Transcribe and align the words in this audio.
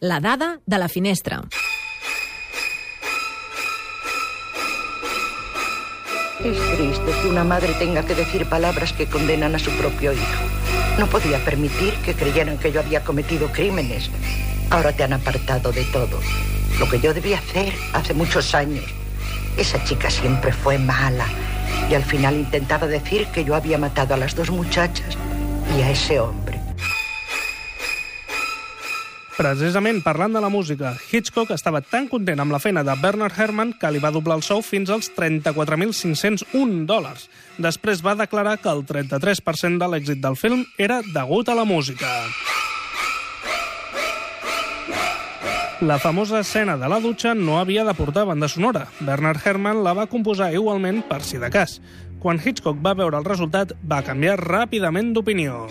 La 0.00 0.18
dada 0.18 0.60
de 0.64 0.78
la 0.78 0.88
finestra. 0.88 1.42
Es 6.42 6.76
triste 6.76 7.12
que 7.20 7.28
una 7.28 7.44
madre 7.44 7.74
tenga 7.74 8.02
que 8.02 8.14
decir 8.14 8.48
palabras 8.48 8.94
que 8.94 9.06
condenan 9.06 9.54
a 9.54 9.58
su 9.58 9.70
propio 9.72 10.14
hijo. 10.14 10.42
No 10.98 11.06
podía 11.06 11.44
permitir 11.44 11.92
que 11.96 12.14
creyeran 12.14 12.56
que 12.56 12.72
yo 12.72 12.80
había 12.80 13.04
cometido 13.04 13.52
crímenes. 13.52 14.10
Ahora 14.70 14.92
te 14.92 15.04
han 15.04 15.12
apartado 15.12 15.70
de 15.70 15.84
todo. 15.84 16.18
Lo 16.78 16.88
que 16.88 17.00
yo 17.00 17.12
debía 17.12 17.36
hacer 17.36 17.74
hace 17.92 18.14
muchos 18.14 18.54
años. 18.54 18.86
Esa 19.58 19.84
chica 19.84 20.10
siempre 20.10 20.52
fue 20.52 20.78
mala 20.78 21.26
y 21.90 21.94
al 21.94 22.04
final 22.04 22.36
intentaba 22.36 22.86
decir 22.86 23.26
que 23.26 23.44
yo 23.44 23.54
había 23.54 23.76
matado 23.76 24.14
a 24.14 24.16
las 24.16 24.34
dos 24.34 24.50
muchachas 24.50 25.18
y 25.76 25.82
a 25.82 25.90
ese 25.90 26.20
hombre. 26.20 26.63
Precisament 29.34 29.98
parlant 30.04 30.30
de 30.36 30.38
la 30.38 30.48
música, 30.48 30.92
Hitchcock 31.10 31.50
estava 31.50 31.80
tan 31.82 32.04
content 32.06 32.38
amb 32.38 32.54
la 32.54 32.60
feina 32.62 32.84
de 32.86 32.94
Bernard 33.02 33.34
Herrmann 33.34 33.72
que 33.80 33.88
li 33.90 33.98
va 33.98 34.12
doblar 34.14 34.36
el 34.38 34.44
sou 34.46 34.60
fins 34.62 34.92
als 34.94 35.08
34.501 35.16 36.84
dòlars. 36.86 37.24
Després 37.58 38.04
va 38.06 38.14
declarar 38.14 38.60
que 38.62 38.70
el 38.70 38.84
33% 38.86 39.82
de 39.82 39.88
l'èxit 39.90 40.20
del 40.22 40.38
film 40.38 40.62
era 40.78 41.00
degut 41.02 41.50
a 41.50 41.56
la 41.58 41.64
música. 41.66 42.12
La 45.82 45.98
famosa 45.98 46.38
escena 46.38 46.78
de 46.78 46.88
la 46.88 47.00
dutxa 47.02 47.34
no 47.34 47.58
havia 47.58 47.82
de 47.84 47.96
portar 47.98 48.28
banda 48.30 48.46
sonora. 48.48 48.86
Bernard 49.00 49.42
Herrmann 49.42 49.82
la 49.82 49.96
va 49.98 50.06
composar 50.06 50.52
igualment 50.54 51.02
per 51.10 51.24
si 51.26 51.42
de 51.42 51.50
cas. 51.50 51.80
Quan 52.22 52.38
Hitchcock 52.38 52.78
va 52.78 52.94
veure 52.94 53.18
el 53.18 53.26
resultat, 53.26 53.74
va 53.82 54.04
canviar 54.06 54.38
ràpidament 54.38 55.10
d'opinió. 55.12 55.66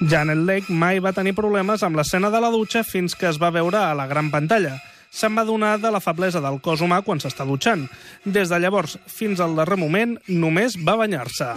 Janet 0.00 0.38
Leigh 0.38 0.70
mai 0.72 0.98
va 0.98 1.12
tenir 1.12 1.34
problemes 1.36 1.82
amb 1.84 1.98
l'escena 1.98 2.30
de 2.32 2.40
la 2.40 2.48
dutxa 2.52 2.80
fins 2.88 3.12
que 3.14 3.28
es 3.28 3.36
va 3.40 3.52
veure 3.52 3.76
a 3.76 3.92
la 3.94 4.06
gran 4.08 4.30
pantalla. 4.32 4.78
Se'n 5.10 5.34
va 5.36 5.44
donar 5.44 5.74
de 5.82 5.90
la 5.90 6.00
feblesa 6.00 6.40
del 6.40 6.60
cos 6.64 6.80
humà 6.80 7.02
quan 7.04 7.20
s'està 7.20 7.44
dutxant. 7.44 7.84
Des 8.24 8.48
de 8.48 8.60
llavors 8.62 8.96
fins 9.10 9.40
al 9.40 9.56
darrer 9.58 9.76
moment 9.76 10.16
només 10.28 10.78
va 10.86 10.96
banyar-se. 10.96 11.50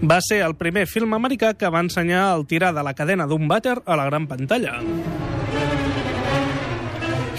Va 0.00 0.18
ser 0.24 0.40
el 0.44 0.56
primer 0.56 0.86
film 0.88 1.14
americà 1.16 1.54
que 1.54 1.68
va 1.68 1.80
ensenyar 1.84 2.26
el 2.34 2.46
tirar 2.50 2.74
de 2.76 2.84
la 2.84 2.94
cadena 2.96 3.28
d'un 3.30 3.48
vàter 3.48 3.78
a 3.84 3.96
la 3.96 4.08
gran 4.08 4.26
pantalla. 4.26 4.80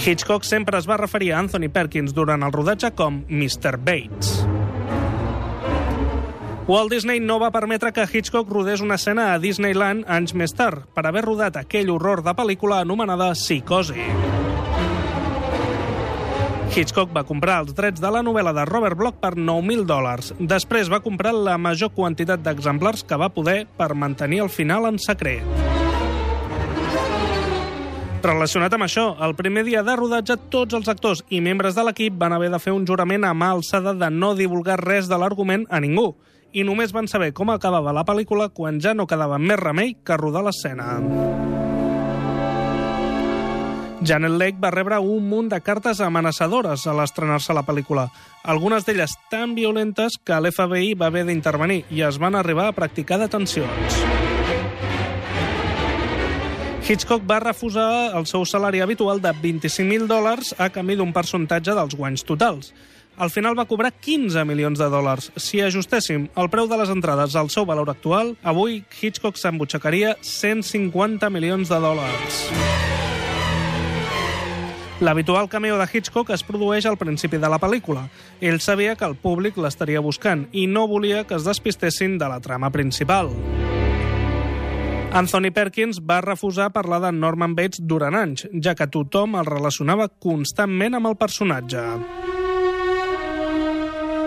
Hitchcock 0.01 0.45
sempre 0.45 0.79
es 0.81 0.89
va 0.89 0.97
referir 0.97 1.33
a 1.33 1.43
Anthony 1.43 1.69
Perkins 1.69 2.13
durant 2.13 2.41
el 2.41 2.53
rodatge 2.53 2.93
com 2.97 3.21
Mr. 3.29 3.77
Bates. 3.77 4.50
Walt 6.71 6.93
Disney 6.93 7.19
no 7.19 7.35
va 7.35 7.49
permetre 7.51 7.89
que 7.91 8.05
Hitchcock 8.07 8.47
rodés 8.47 8.79
una 8.79 8.95
escena 8.95 9.33
a 9.33 9.39
Disneyland 9.43 10.05
anys 10.07 10.31
més 10.31 10.53
tard, 10.55 10.85
per 10.95 11.03
haver 11.03 11.25
rodat 11.25 11.57
aquell 11.59 11.89
horror 11.91 12.21
de 12.23 12.31
pel·lícula 12.31 12.77
anomenada 12.85 13.33
Psicosi. 13.35 14.05
Hitchcock 16.71 17.11
va 17.11 17.25
comprar 17.27 17.57
els 17.65 17.75
drets 17.75 17.99
de 17.99 18.11
la 18.15 18.21
novel·la 18.23 18.53
de 18.55 18.63
Robert 18.69 18.95
Bloch 19.01 19.19
per 19.19 19.33
9.000 19.35 19.83
dòlars. 19.89 20.31
Després 20.39 20.87
va 20.93 21.01
comprar 21.03 21.35
la 21.35 21.57
major 21.59 21.91
quantitat 21.91 22.39
d'exemplars 22.45 23.03
que 23.03 23.19
va 23.19 23.27
poder 23.35 23.65
per 23.75 23.91
mantenir 23.91 24.39
el 24.45 24.53
final 24.55 24.87
en 24.87 25.01
secret. 25.09 25.60
Relacionat 28.21 28.69
amb 28.77 28.85
això, 28.85 29.03
el 29.25 29.31
primer 29.33 29.63
dia 29.65 29.81
de 29.81 29.95
rodatge, 29.97 30.35
tots 30.53 30.75
els 30.77 30.89
actors 30.91 31.23
i 31.33 31.39
membres 31.41 31.73
de 31.73 31.81
l'equip 31.87 32.19
van 32.21 32.35
haver 32.35 32.51
de 32.53 32.59
fer 32.61 32.73
un 32.75 32.85
jurament 32.85 33.25
a 33.25 33.31
mà 33.33 33.49
alçada 33.55 33.95
de 33.97 34.11
no 34.13 34.35
divulgar 34.37 34.77
res 34.77 35.09
de 35.09 35.17
l'argument 35.17 35.65
a 35.73 35.79
ningú 35.81 36.11
i 36.53 36.61
només 36.67 36.93
van 36.93 37.09
saber 37.09 37.31
com 37.33 37.49
acabava 37.49 37.93
la 37.95 38.05
pel·lícula 38.05 38.51
quan 38.53 38.77
ja 38.83 38.93
no 38.93 39.07
quedava 39.09 39.39
més 39.41 39.57
remei 39.57 39.95
que 40.05 40.19
rodar 40.21 40.45
l'escena. 40.45 40.99
Janet 44.05 44.37
Leigh 44.37 44.61
va 44.61 44.71
rebre 44.73 45.01
un 45.01 45.25
munt 45.29 45.49
de 45.49 45.61
cartes 45.61 46.01
amenaçadores 46.01 46.85
a 46.85 46.93
l'estrenar-se 46.97 47.57
la 47.57 47.65
pel·lícula, 47.65 48.07
algunes 48.43 48.85
d'elles 48.85 49.17
tan 49.33 49.57
violentes 49.57 50.21
que 50.23 50.37
l'FBI 50.37 50.93
va 50.93 51.09
haver 51.09 51.25
d'intervenir 51.25 51.85
i 51.89 52.05
es 52.05 52.21
van 52.21 52.37
arribar 52.37 52.69
a 52.69 52.77
practicar 52.77 53.21
detencions. 53.21 54.20
Hitchcock 56.81 57.21
va 57.29 57.39
refusar 57.39 58.17
el 58.17 58.25
seu 58.25 58.41
salari 58.45 58.81
habitual 58.81 59.21
de 59.21 59.29
25.000 59.29 60.07
dòlars 60.09 60.55
a 60.57 60.71
canvi 60.73 60.97
d'un 60.97 61.13
percentatge 61.13 61.75
dels 61.77 61.93
guanys 61.95 62.25
totals. 62.25 62.73
Al 63.21 63.29
final 63.29 63.53
va 63.57 63.67
cobrar 63.69 63.91
15 63.93 64.43
milions 64.49 64.79
de 64.81 64.87
dòlars. 64.89 65.29
Si 65.37 65.61
ajustéssim 65.61 66.25
el 66.35 66.49
preu 66.49 66.67
de 66.67 66.79
les 66.81 66.89
entrades 66.89 67.35
al 67.37 67.51
seu 67.53 67.67
valor 67.69 67.91
actual, 67.93 68.33
avui 68.41 68.81
Hitchcock 68.97 69.37
s'embutxacaria 69.37 70.15
150 70.25 71.29
milions 71.29 71.69
de 71.69 71.79
dòlars. 71.79 72.41
L'habitual 75.01 75.49
cameo 75.49 75.77
de 75.77 75.85
Hitchcock 75.85 76.29
es 76.33 76.43
produeix 76.45 76.85
al 76.85 76.97
principi 76.97 77.37
de 77.37 77.49
la 77.49 77.61
pel·lícula. 77.61 78.07
Ell 78.41 78.59
sabia 78.61 78.95
que 78.95 79.05
el 79.05 79.17
públic 79.17 79.57
l'estaria 79.57 80.01
buscant 80.01 80.47
i 80.51 80.65
no 80.67 80.87
volia 80.89 81.25
que 81.25 81.37
es 81.37 81.45
despistessin 81.45 82.17
de 82.17 82.29
la 82.29 82.41
trama 82.41 82.69
principal. 82.73 83.33
Anthony 85.11 85.51
Perkins 85.51 85.99
va 86.07 86.21
refusar 86.23 86.69
parlar 86.71 87.01
de 87.03 87.09
Norman 87.11 87.51
Bates 87.55 87.81
durant 87.83 88.15
anys, 88.15 88.45
ja 88.63 88.71
que 88.79 88.87
tothom 88.87 89.35
el 89.35 89.47
relacionava 89.49 90.07
constantment 90.07 90.95
amb 90.95 91.09
el 91.09 91.17
personatge. 91.19 91.81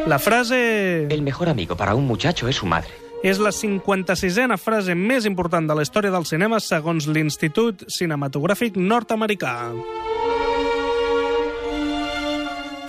La 0.06 0.18
frase... 0.20 1.06
El 1.08 1.22
mejor 1.22 1.48
amigo 1.48 1.74
para 1.74 1.94
un 1.94 2.06
muchacho 2.06 2.48
es 2.48 2.56
su 2.56 2.66
madre. 2.66 2.92
És 3.24 3.40
la 3.40 3.54
56a 3.56 4.58
frase 4.60 4.92
més 4.94 5.24
important 5.24 5.64
de 5.64 5.78
la 5.78 5.86
història 5.86 6.12
del 6.12 6.28
cinema 6.28 6.60
segons 6.60 7.08
l'Institut 7.08 7.86
Cinematogràfic 7.88 8.76
Nord-Americà. 8.76 9.54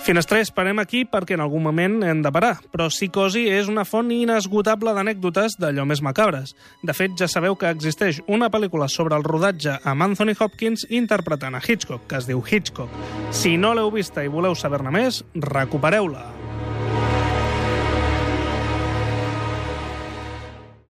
Finestrers, 0.06 0.52
parem 0.54 0.78
aquí 0.78 1.00
perquè 1.02 1.34
en 1.34 1.40
algun 1.42 1.64
moment 1.64 1.96
hem 2.06 2.20
de 2.22 2.30
parar, 2.30 2.52
però 2.70 2.84
Psicosi 2.92 3.48
és 3.50 3.66
una 3.66 3.82
font 3.82 4.12
inesgotable 4.14 4.92
d'anècdotes 4.94 5.58
d'allò 5.58 5.82
més 5.82 5.98
macabres. 5.98 6.54
De 6.86 6.94
fet, 6.94 7.16
ja 7.18 7.26
sabeu 7.26 7.58
que 7.58 7.72
existeix 7.74 8.22
una 8.30 8.46
pel·lícula 8.54 8.86
sobre 8.86 9.18
el 9.18 9.26
rodatge 9.26 9.80
amb 9.82 10.06
Anthony 10.06 10.36
Hopkins 10.38 10.86
interpretant 10.94 11.58
a 11.58 11.64
Hitchcock, 11.66 12.06
que 12.06 12.22
es 12.22 12.30
diu 12.30 12.38
Hitchcock. 12.38 12.94
Si 13.34 13.56
no 13.58 13.74
l'heu 13.74 13.90
vista 13.90 14.22
i 14.22 14.30
voleu 14.30 14.54
saber-ne 14.54 14.94
més, 14.94 15.24
recupereu-la. 15.34 16.45